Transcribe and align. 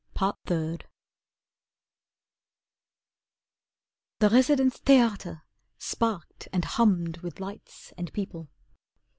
Part 0.15 0.39
Third 0.47 0.87
The 4.17 4.29
'Residenz 4.29 4.77
Theater' 4.79 5.43
sparked 5.77 6.47
and 6.51 6.65
hummed 6.65 7.17
With 7.17 7.39
lights 7.39 7.93
and 7.99 8.11
people. 8.11 8.49